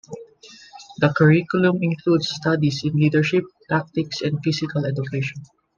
[0.97, 5.43] The curriculum includes studies in leadership, tactics and physical education.